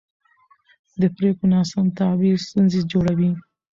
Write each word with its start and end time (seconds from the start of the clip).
د 1.01 1.03
پرېکړو 1.15 1.45
ناسم 1.55 1.85
تعبیر 1.99 2.35
ستونزې 2.47 2.81
جوړوي 2.91 3.31